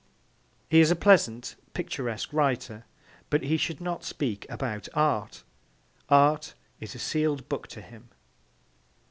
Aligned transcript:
He 0.67 0.79
is 0.79 0.89
a 0.89 0.95
pleasant, 0.95 1.55
picturesque 1.75 2.33
writer, 2.33 2.85
but 3.29 3.43
he 3.43 3.55
should 3.55 3.79
not 3.79 4.03
speak 4.03 4.47
about 4.49 4.87
art. 4.95 5.43
Art 6.09 6.55
is 6.79 6.95
a 6.95 6.97
sealed 6.97 7.47
book 7.49 7.67
to 7.67 7.81
him. 7.81 8.09